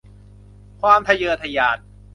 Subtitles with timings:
[0.81, 1.77] ความทะเยอทะยาน